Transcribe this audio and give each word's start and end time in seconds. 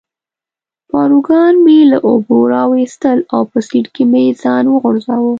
پاروګان 0.91 1.53
مې 1.65 1.79
له 1.91 1.97
اوبو 2.09 2.37
را 2.51 2.61
وویستل 2.67 3.19
او 3.33 3.41
په 3.51 3.59
سیټ 3.67 3.87
کې 3.95 4.03
مې 4.11 4.23
ځان 4.41 4.63
وغورځاوه. 4.69 5.29